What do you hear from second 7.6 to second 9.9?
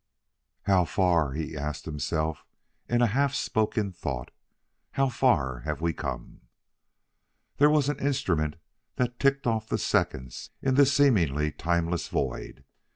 was an instrument that ticked off the